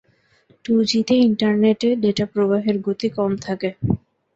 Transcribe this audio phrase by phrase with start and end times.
[0.65, 3.69] Two জিতে ইন্টারনেটে data প্রবাহের গতি কম থাকে।